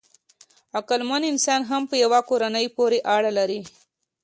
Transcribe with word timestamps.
عقلمن 0.79 1.21
انسان 1.31 1.61
هم 1.69 1.81
په 1.89 1.95
یوه 2.03 2.19
کورنۍ 2.29 2.65
پورې 2.77 2.99
اړه 3.15 3.31
لري. 3.37 3.61